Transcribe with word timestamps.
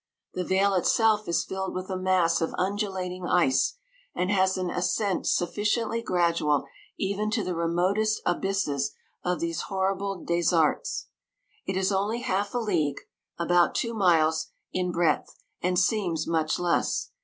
The 0.33 0.43
vale 0.43 0.73
itself 0.73 1.27
is 1.27 1.45
filled 1.45 1.75
with 1.75 1.91
a 1.91 1.95
mass 1.95 2.41
of 2.41 2.55
undulating 2.57 3.27
ice, 3.27 3.75
and 4.15 4.31
has 4.31 4.57
an 4.57 4.71
ascent 4.71 5.27
sufficiently 5.27 6.01
gradual 6.01 6.65
even 6.97 7.29
to 7.29 7.43
the 7.43 7.53
remotest 7.53 8.19
abysses 8.25 8.95
of 9.23 9.39
these 9.39 9.61
horrible 9.69 10.23
desarts. 10.25 11.09
It 11.67 11.77
is 11.77 11.91
only 11.91 12.21
half 12.21 12.55
a 12.55 12.57
league 12.57 13.01
(about 13.37 13.75
two 13.75 13.93
miles) 13.93 14.47
in 14.73 14.91
breadth, 14.91 15.37
and 15.61 15.77
seems 15.77 16.25
much 16.25 16.57
less. 16.57 17.11